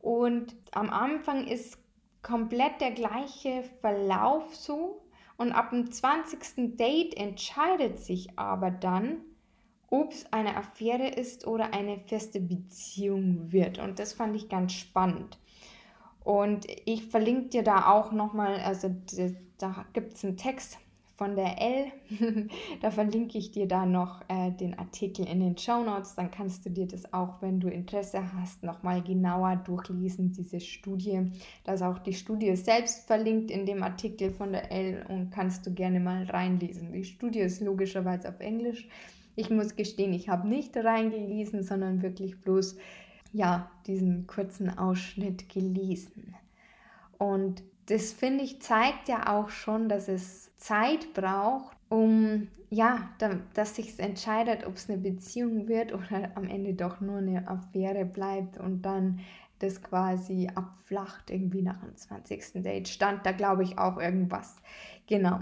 und 0.00 0.54
am 0.72 0.90
Anfang 0.90 1.46
ist 1.46 1.78
komplett 2.22 2.80
der 2.80 2.90
gleiche 2.90 3.62
Verlauf 3.80 4.54
so 4.54 5.02
und 5.36 5.52
ab 5.52 5.70
dem 5.70 5.90
20. 5.90 6.76
Date 6.76 7.16
entscheidet 7.16 7.98
sich 8.00 8.38
aber 8.38 8.70
dann, 8.70 9.18
ob 9.88 10.12
es 10.12 10.32
eine 10.32 10.56
Affäre 10.56 11.08
ist 11.08 11.46
oder 11.46 11.72
eine 11.72 11.98
feste 12.00 12.40
Beziehung 12.40 13.52
wird. 13.52 13.78
Und 13.78 13.98
das 13.98 14.12
fand 14.12 14.34
ich 14.36 14.48
ganz 14.48 14.72
spannend. 14.72 15.38
Und 16.26 16.66
ich 16.86 17.06
verlinke 17.06 17.50
dir 17.50 17.62
da 17.62 17.86
auch 17.86 18.10
nochmal, 18.10 18.56
also 18.56 18.92
da 19.58 19.86
gibt 19.92 20.14
es 20.14 20.24
einen 20.24 20.36
Text 20.36 20.76
von 21.14 21.36
der 21.36 21.62
L, 21.62 21.92
da 22.82 22.90
verlinke 22.90 23.38
ich 23.38 23.52
dir 23.52 23.68
da 23.68 23.86
noch 23.86 24.22
äh, 24.26 24.50
den 24.50 24.76
Artikel 24.76 25.24
in 25.28 25.38
den 25.38 25.56
Show 25.56 25.84
Notes. 25.84 26.16
Dann 26.16 26.32
kannst 26.32 26.66
du 26.66 26.70
dir 26.70 26.88
das 26.88 27.12
auch, 27.12 27.40
wenn 27.42 27.60
du 27.60 27.68
Interesse 27.68 28.20
hast, 28.32 28.64
nochmal 28.64 29.04
genauer 29.04 29.54
durchlesen, 29.54 30.32
diese 30.32 30.58
Studie. 30.58 31.30
Da 31.62 31.74
ist 31.74 31.82
auch 31.82 32.00
die 32.00 32.12
Studie 32.12 32.56
selbst 32.56 33.06
verlinkt 33.06 33.52
in 33.52 33.64
dem 33.64 33.84
Artikel 33.84 34.32
von 34.32 34.50
der 34.50 34.72
L 34.72 35.06
und 35.08 35.30
kannst 35.30 35.64
du 35.64 35.72
gerne 35.72 36.00
mal 36.00 36.24
reinlesen. 36.24 36.92
Die 36.92 37.04
Studie 37.04 37.38
ist 37.38 37.60
logischerweise 37.60 38.30
auf 38.30 38.40
Englisch. 38.40 38.88
Ich 39.36 39.48
muss 39.48 39.76
gestehen, 39.76 40.12
ich 40.12 40.28
habe 40.28 40.48
nicht 40.48 40.76
reingelesen, 40.76 41.62
sondern 41.62 42.02
wirklich 42.02 42.40
bloß 42.40 42.76
ja, 43.36 43.70
diesen 43.86 44.26
kurzen 44.26 44.76
Ausschnitt 44.78 45.48
gelesen. 45.50 46.34
Und 47.18 47.62
das 47.86 48.12
finde 48.12 48.44
ich 48.44 48.62
zeigt 48.62 49.08
ja 49.08 49.32
auch 49.36 49.50
schon, 49.50 49.88
dass 49.88 50.08
es 50.08 50.56
Zeit 50.56 51.12
braucht, 51.12 51.76
um 51.88 52.48
ja, 52.70 53.10
dass 53.54 53.76
sich 53.76 53.98
entscheidet, 54.00 54.66
ob 54.66 54.74
es 54.74 54.88
eine 54.88 54.98
Beziehung 54.98 55.68
wird 55.68 55.92
oder 55.92 56.32
am 56.34 56.48
Ende 56.48 56.74
doch 56.74 57.00
nur 57.00 57.18
eine 57.18 57.46
Affäre 57.46 58.04
bleibt 58.04 58.58
und 58.58 58.82
dann 58.82 59.20
das 59.60 59.82
quasi 59.82 60.50
abflacht 60.54 61.30
irgendwie 61.30 61.62
nach 61.62 61.80
dem 61.80 61.94
20. 61.94 62.62
Date. 62.62 62.88
Stand 62.88 63.24
da, 63.24 63.32
glaube 63.32 63.62
ich, 63.62 63.78
auch 63.78 63.98
irgendwas. 63.98 64.56
Genau. 65.06 65.38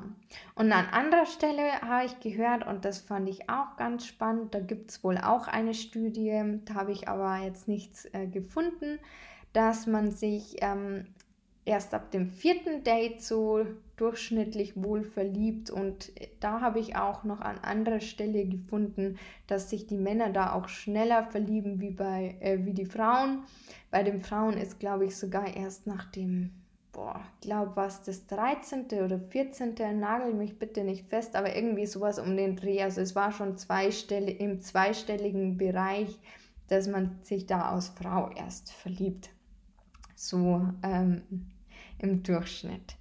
Und 0.56 0.72
an 0.72 0.86
anderer 0.86 1.26
Stelle 1.26 1.80
habe 1.80 2.06
ich 2.06 2.20
gehört, 2.20 2.66
und 2.66 2.84
das 2.84 2.98
fand 2.98 3.28
ich 3.28 3.48
auch 3.48 3.76
ganz 3.76 4.06
spannend, 4.06 4.54
da 4.54 4.60
gibt 4.60 4.90
es 4.90 5.02
wohl 5.02 5.16
auch 5.16 5.48
eine 5.48 5.72
Studie, 5.72 6.60
da 6.66 6.74
habe 6.74 6.92
ich 6.92 7.08
aber 7.08 7.38
jetzt 7.44 7.66
nichts 7.66 8.04
äh, 8.12 8.26
gefunden, 8.26 8.98
dass 9.54 9.86
man 9.86 10.10
sich 10.10 10.56
ähm, 10.60 11.06
erst 11.64 11.94
ab 11.94 12.10
dem 12.10 12.26
vierten 12.26 12.84
Date 12.84 13.22
so 13.22 13.64
durchschnittlich 13.96 14.74
wohl 14.76 15.02
verliebt 15.02 15.70
und 15.70 16.12
da 16.40 16.60
habe 16.60 16.80
ich 16.80 16.96
auch 16.96 17.24
noch 17.24 17.40
an 17.40 17.58
anderer 17.60 18.00
Stelle 18.00 18.44
gefunden, 18.44 19.18
dass 19.46 19.70
sich 19.70 19.86
die 19.86 19.96
Männer 19.96 20.30
da 20.30 20.52
auch 20.52 20.68
schneller 20.68 21.22
verlieben 21.22 21.80
wie 21.80 21.92
bei 21.92 22.36
äh, 22.40 22.64
wie 22.64 22.74
die 22.74 22.86
Frauen. 22.86 23.44
Bei 23.90 24.02
den 24.02 24.20
Frauen 24.20 24.54
ist 24.58 24.80
glaube 24.80 25.06
ich 25.06 25.16
sogar 25.16 25.56
erst 25.56 25.86
nach 25.86 26.10
dem 26.10 26.50
boah, 26.94 27.20
glaube 27.40 27.76
was 27.76 28.02
das 28.02 28.26
13. 28.28 28.86
oder 29.04 29.18
14. 29.18 29.74
nagel 29.98 30.32
mich 30.32 30.58
bitte 30.58 30.84
nicht 30.84 31.06
fest, 31.08 31.36
aber 31.36 31.54
irgendwie 31.54 31.86
sowas 31.86 32.18
um 32.18 32.36
den 32.36 32.56
Dreh. 32.56 32.82
Also 32.82 33.02
es 33.02 33.14
war 33.14 33.32
schon 33.32 33.58
zweistellig, 33.58 34.40
im 34.40 34.60
zweistelligen 34.60 35.58
Bereich, 35.58 36.18
dass 36.68 36.88
man 36.88 37.18
sich 37.22 37.46
da 37.46 37.70
als 37.70 37.88
Frau 37.88 38.30
erst 38.30 38.72
verliebt. 38.72 39.28
So 40.14 40.66
ähm, 40.82 41.22
im 41.98 42.22
Durchschnitt. 42.22 42.96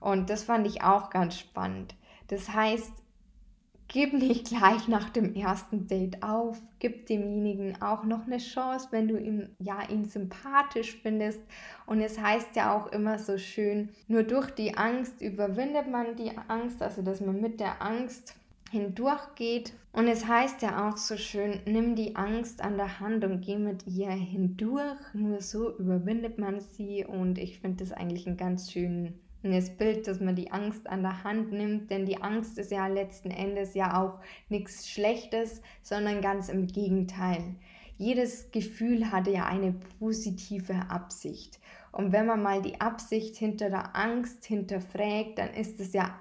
Und 0.00 0.30
das 0.30 0.44
fand 0.44 0.66
ich 0.66 0.82
auch 0.82 1.10
ganz 1.10 1.38
spannend. 1.38 1.94
Das 2.28 2.48
heißt, 2.48 2.92
gib 3.94 4.12
nicht 4.12 4.48
gleich 4.48 4.88
nach 4.88 5.08
dem 5.08 5.36
ersten 5.36 5.86
Date 5.86 6.20
auf, 6.20 6.60
gib 6.80 7.06
demjenigen 7.06 7.80
auch 7.80 8.02
noch 8.02 8.26
eine 8.26 8.38
Chance, 8.38 8.88
wenn 8.90 9.06
du 9.06 9.16
ihn, 9.16 9.54
ja, 9.60 9.88
ihn 9.88 10.04
sympathisch 10.04 10.98
findest. 11.00 11.40
Und 11.86 12.00
es 12.00 12.20
heißt 12.20 12.56
ja 12.56 12.76
auch 12.76 12.88
immer 12.88 13.20
so 13.20 13.38
schön, 13.38 13.90
nur 14.08 14.24
durch 14.24 14.50
die 14.50 14.76
Angst 14.76 15.22
überwindet 15.22 15.88
man 15.88 16.16
die 16.16 16.32
Angst, 16.48 16.82
also 16.82 17.02
dass 17.02 17.20
man 17.20 17.40
mit 17.40 17.60
der 17.60 17.80
Angst 17.82 18.34
hindurchgeht. 18.72 19.72
Und 19.92 20.08
es 20.08 20.26
heißt 20.26 20.62
ja 20.62 20.88
auch 20.88 20.96
so 20.96 21.16
schön, 21.16 21.60
nimm 21.64 21.94
die 21.94 22.16
Angst 22.16 22.64
an 22.64 22.76
der 22.76 22.98
Hand 22.98 23.24
und 23.24 23.42
geh 23.42 23.58
mit 23.58 23.86
ihr 23.86 24.10
hindurch. 24.10 24.98
Nur 25.12 25.40
so 25.40 25.70
überwindet 25.78 26.36
man 26.38 26.58
sie. 26.58 27.04
Und 27.04 27.38
ich 27.38 27.60
finde 27.60 27.84
das 27.84 27.92
eigentlich 27.92 28.26
ein 28.26 28.36
ganz 28.36 28.72
schönes 29.44 29.76
Bild, 29.76 30.06
dass 30.06 30.20
man 30.20 30.36
die 30.36 30.50
Angst 30.52 30.88
an 30.88 31.02
der 31.02 31.22
Hand 31.22 31.52
nimmt. 31.52 31.90
Denn 31.90 32.06
die 32.06 32.22
Angst 32.22 32.56
ist 32.56 32.70
ja 32.70 32.86
letzten 32.86 33.30
Endes 33.30 33.74
ja 33.74 34.02
auch 34.02 34.20
nichts 34.48 34.88
Schlechtes, 34.88 35.60
sondern 35.82 36.22
ganz 36.22 36.48
im 36.48 36.66
Gegenteil. 36.66 37.56
Jedes 37.98 38.50
Gefühl 38.52 39.12
hatte 39.12 39.30
ja 39.30 39.44
eine 39.44 39.74
positive 39.98 40.74
Absicht. 40.88 41.60
Und 41.92 42.10
wenn 42.10 42.24
man 42.24 42.42
mal 42.42 42.62
die 42.62 42.80
Absicht 42.80 43.36
hinter 43.36 43.68
der 43.68 43.94
Angst 43.94 44.46
hinterfragt, 44.46 45.36
dann 45.38 45.52
ist 45.52 45.78
es 45.78 45.92
ja 45.92 46.18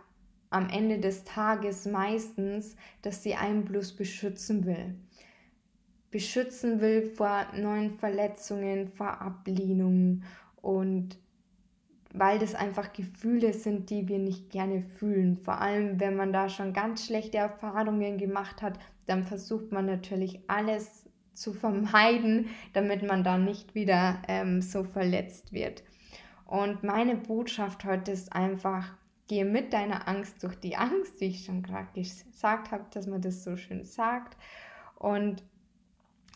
am 0.50 0.70
Ende 0.70 1.00
des 1.00 1.24
Tages 1.24 1.86
meistens, 1.86 2.76
dass 3.02 3.24
sie 3.24 3.36
einen 3.36 3.64
bloß 3.64 3.94
beschützen 3.94 4.66
will. 4.66 4.96
Beschützen 6.12 6.82
will 6.82 7.04
vor 7.04 7.48
neuen 7.58 7.92
Verletzungen, 7.92 8.90
vor 8.90 9.22
Ablehnungen 9.22 10.26
und 10.62 11.18
weil 12.14 12.40
das 12.40 12.56
einfach 12.56 12.94
Gefühle 12.94 13.54
sind, 13.54 13.90
die 13.90 14.08
wir 14.08 14.20
nicht 14.20 14.52
gerne 14.52 14.82
fühlen. 14.82 15.38
Vor 15.38 15.60
allem, 15.60 16.00
wenn 16.00 16.16
man 16.16 16.32
da 16.32 16.48
schon 16.48 16.72
ganz 16.72 17.08
schlechte 17.08 17.38
Erfahrungen 17.38 18.18
gemacht 18.18 18.62
hat, 18.62 18.80
dann 19.08 19.24
versucht 19.26 19.72
man 19.72 19.86
natürlich 19.86 20.40
alles 20.48 21.10
zu 21.34 21.54
vermeiden, 21.54 22.50
damit 22.74 23.02
man 23.04 23.24
da 23.24 23.38
nicht 23.38 23.74
wieder 23.74 24.22
ähm, 24.28 24.62
so 24.62 24.84
verletzt 24.84 25.52
wird. 25.52 25.84
Und 26.46 26.84
meine 26.84 27.16
Botschaft 27.16 27.84
heute 27.84 28.12
ist 28.12 28.34
einfach, 28.34 28.94
gehe 29.28 29.46
mit 29.46 29.74
deiner 29.74 30.08
Angst 30.08 30.44
durch 30.44 30.56
die 30.56 30.76
Angst, 30.76 31.20
wie 31.20 31.26
ich 31.26 31.46
schon 31.46 31.64
gerade 31.64 31.88
gesagt 31.96 32.72
habe, 32.72 32.86
dass 32.92 33.08
man 33.08 33.22
das 33.22 33.44
so 33.44 33.58
schön 33.58 33.84
sagt. 33.84 34.38
Und 35.00 35.44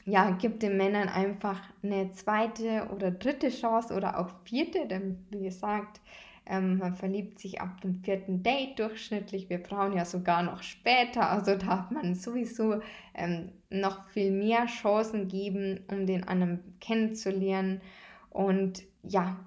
ja, 0.08 0.32
gib 0.32 0.62
den 0.62 0.78
Männern 0.78 1.10
einfach 1.10 1.60
eine 1.84 2.12
zweite 2.12 2.88
oder 2.96 3.12
dritte 3.12 3.50
Chance 3.50 3.94
oder 3.94 4.20
auch 4.20 4.30
vierte, 4.46 4.88
denn 4.88 5.26
wie 5.32 5.44
gesagt, 5.44 6.00
ähm, 6.46 6.78
man 6.78 6.96
verliebt 6.96 7.40
sich 7.40 7.60
ab 7.60 7.82
dem 7.82 8.02
vierten 8.04 8.42
Date 8.42 8.80
durchschnittlich. 8.80 9.50
Wir 9.50 9.62
brauchen 9.62 9.98
ja 9.98 10.06
sogar 10.06 10.44
noch 10.44 10.64
später, 10.64 11.30
also 11.30 11.56
darf 11.58 11.92
man 11.92 12.16
sowieso 12.16 12.82
ähm, 13.14 13.52
noch 13.70 14.08
viel 14.08 14.32
mehr 14.32 14.66
Chancen 14.68 15.28
geben, 15.28 15.82
um 15.92 16.06
den 16.06 16.24
anderen 16.24 16.78
kennenzulernen. 16.80 17.82
Und 18.30 18.84
ja, 19.04 19.38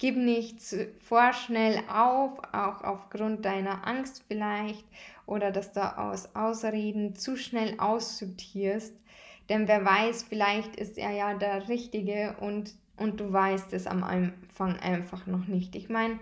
Gib 0.00 0.16
nicht 0.16 0.60
vorschnell 1.00 1.82
auf, 1.92 2.38
auch 2.52 2.82
aufgrund 2.84 3.44
deiner 3.44 3.84
Angst 3.84 4.22
vielleicht 4.28 4.86
oder 5.26 5.50
dass 5.50 5.72
du 5.72 5.80
aus 5.80 6.36
Ausreden 6.36 7.16
zu 7.16 7.36
schnell 7.36 7.74
aussortierst. 7.80 8.94
Denn 9.48 9.66
wer 9.68 9.84
weiß, 9.84 10.24
vielleicht 10.24 10.76
ist 10.76 10.98
er 10.98 11.10
ja 11.12 11.34
der 11.34 11.68
Richtige 11.68 12.36
und, 12.40 12.74
und 12.96 13.20
du 13.20 13.32
weißt 13.32 13.72
es 13.72 13.86
am 13.86 14.02
Anfang 14.02 14.76
einfach 14.76 15.26
noch 15.26 15.46
nicht. 15.46 15.74
Ich 15.74 15.88
meine, 15.88 16.18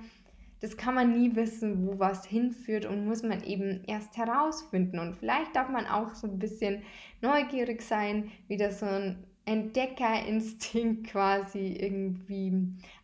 das 0.60 0.76
kann 0.76 0.94
man 0.94 1.12
nie 1.12 1.36
wissen, 1.36 1.86
wo 1.86 1.98
was 1.98 2.24
hinführt 2.24 2.86
und 2.86 3.06
muss 3.06 3.22
man 3.22 3.42
eben 3.44 3.82
erst 3.86 4.16
herausfinden. 4.16 4.98
Und 4.98 5.16
vielleicht 5.16 5.54
darf 5.54 5.68
man 5.68 5.86
auch 5.86 6.14
so 6.14 6.26
ein 6.26 6.38
bisschen 6.38 6.82
neugierig 7.20 7.82
sein, 7.82 8.30
wieder 8.48 8.70
so 8.70 8.86
ein 8.86 9.24
Entdeckerinstinkt 9.44 11.06
quasi 11.10 11.76
irgendwie 11.78 12.52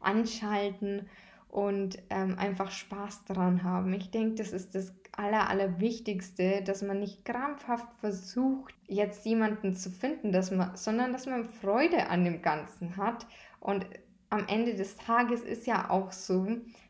anschalten 0.01 1.09
und 1.53 1.99
ähm, 2.09 2.39
einfach 2.39 2.71
Spaß 2.71 3.27
daran 3.27 3.63
haben. 3.63 3.93
Ich 3.93 4.11
denke, 4.11 4.37
das 4.37 4.53
ist 4.53 4.75
das 4.75 4.95
Aller, 5.13 5.51
Allerwichtigste, 5.51 6.63
dass 6.63 6.81
man 6.81 6.99
nicht 6.99 7.27
krampfhaft 7.27 7.95
versucht, 8.01 8.75
jetzt 8.89 9.27
jemanden 9.27 9.75
zu 9.75 9.91
finden, 9.91 10.33
dass 10.33 10.51
man, 10.51 10.75
sondern 10.77 11.13
dass 11.13 11.27
man 11.27 11.45
Freude 11.45 12.09
an 12.09 12.25
dem 12.25 12.41
Ganzen 12.41 12.97
hat. 12.97 13.27
Und 13.61 13.85
am 14.31 14.49
Ende 14.49 14.75
des 14.75 14.97
Tages 14.97 15.43
ist 15.43 15.67
ja 15.67 15.91
auch 15.91 16.11
so, 16.11 16.47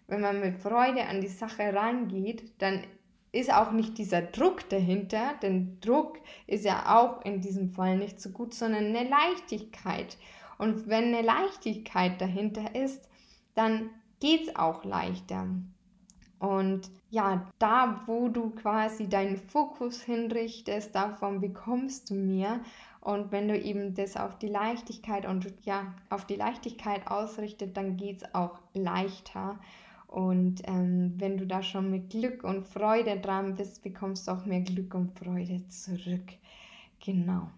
wenn 0.06 0.20
man 0.20 0.38
mit 0.38 0.54
Freude 0.62 1.06
an 1.06 1.20
die 1.20 1.26
Sache 1.26 1.74
rangeht, 1.74 2.52
dann 2.62 2.84
ist 3.32 3.52
auch 3.52 3.72
nicht 3.72 3.98
dieser 3.98 4.22
Druck 4.22 4.68
dahinter, 4.68 5.34
denn 5.42 5.80
Druck 5.80 6.20
ist 6.46 6.64
ja 6.64 7.00
auch 7.00 7.24
in 7.24 7.40
diesem 7.40 7.70
Fall 7.70 7.96
nicht 7.96 8.20
so 8.20 8.30
gut, 8.30 8.54
sondern 8.54 8.94
eine 8.94 9.08
Leichtigkeit. 9.08 10.16
Und 10.56 10.86
wenn 10.86 11.06
eine 11.06 11.22
Leichtigkeit 11.22 12.20
dahinter 12.20 12.76
ist, 12.76 13.08
dann 13.56 13.90
geht 14.22 14.48
es 14.48 14.56
auch 14.56 14.84
leichter. 14.84 15.48
Und 16.38 16.90
ja, 17.10 17.46
da, 17.58 18.02
wo 18.06 18.28
du 18.28 18.50
quasi 18.50 19.08
deinen 19.08 19.36
Fokus 19.36 20.00
hinrichtest, 20.00 20.94
davon 20.94 21.40
bekommst 21.40 22.10
du 22.10 22.14
mehr. 22.14 22.60
Und 23.00 23.32
wenn 23.32 23.48
du 23.48 23.58
eben 23.58 23.94
das 23.94 24.16
auf 24.16 24.38
die 24.38 24.48
Leichtigkeit 24.48 25.26
und 25.26 25.52
ja, 25.64 25.92
auf 26.08 26.24
die 26.24 26.36
Leichtigkeit 26.36 27.08
ausrichtet, 27.08 27.76
dann 27.76 27.96
geht 27.96 28.18
es 28.18 28.34
auch 28.34 28.60
leichter. 28.74 29.58
Und 30.06 30.62
ähm, 30.66 31.14
wenn 31.16 31.36
du 31.36 31.46
da 31.46 31.62
schon 31.62 31.90
mit 31.90 32.10
Glück 32.10 32.44
und 32.44 32.66
Freude 32.66 33.18
dran 33.18 33.56
bist, 33.56 33.82
bekommst 33.82 34.28
du 34.28 34.32
auch 34.32 34.44
mehr 34.46 34.60
Glück 34.60 34.94
und 34.94 35.18
Freude 35.18 35.66
zurück. 35.68 36.34
Genau. 37.04 37.50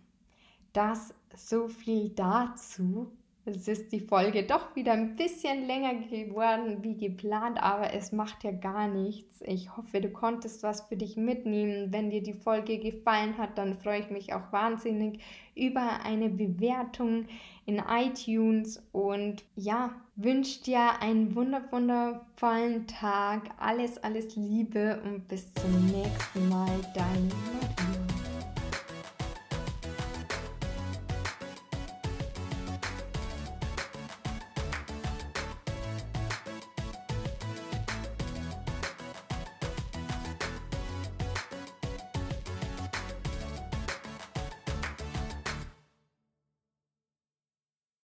Das 0.72 1.12
so 1.36 1.68
viel 1.68 2.08
dazu. 2.10 3.12
Es 3.46 3.68
ist 3.68 3.92
die 3.92 4.00
Folge 4.00 4.44
doch 4.44 4.74
wieder 4.74 4.92
ein 4.92 5.16
bisschen 5.16 5.66
länger 5.66 5.94
geworden 5.94 6.82
wie 6.82 6.96
geplant, 6.96 7.62
aber 7.62 7.92
es 7.92 8.10
macht 8.10 8.42
ja 8.42 8.52
gar 8.52 8.88
nichts. 8.88 9.42
Ich 9.42 9.76
hoffe, 9.76 10.00
du 10.00 10.08
konntest 10.08 10.62
was 10.62 10.80
für 10.82 10.96
dich 10.96 11.18
mitnehmen. 11.18 11.92
Wenn 11.92 12.08
dir 12.08 12.22
die 12.22 12.32
Folge 12.32 12.78
gefallen 12.78 13.36
hat, 13.36 13.58
dann 13.58 13.74
freue 13.74 14.00
ich 14.00 14.08
mich 14.08 14.32
auch 14.32 14.50
wahnsinnig 14.50 15.20
über 15.54 16.02
eine 16.04 16.30
Bewertung 16.30 17.26
in 17.66 17.82
iTunes 17.86 18.82
und 18.92 19.44
ja, 19.56 19.94
wünsche 20.16 20.62
dir 20.62 21.00
einen 21.00 21.34
wundervollen 21.34 22.86
Tag. 22.86 23.50
Alles, 23.58 24.02
alles 24.02 24.36
Liebe 24.36 25.02
und 25.04 25.28
bis 25.28 25.52
zum 25.52 25.86
nächsten 25.86 26.48
Mal. 26.48 26.80
Dein 26.94 27.28
Maria. 27.28 28.03